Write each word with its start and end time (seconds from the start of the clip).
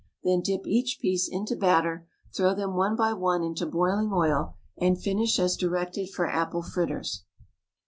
Then 0.23 0.41
dip 0.41 0.65
each 0.65 0.97
piece 0.99 1.27
into 1.29 1.55
batter, 1.55 2.07
throw 2.35 2.55
them 2.55 2.73
one 2.75 2.95
by 2.95 3.13
one 3.13 3.43
into 3.43 3.67
boiling 3.67 4.11
oil, 4.11 4.55
and 4.79 4.99
finish 4.99 5.37
as 5.37 5.55
directed 5.55 6.09
for 6.09 6.27
apple 6.27 6.63
fritters. 6.63 7.23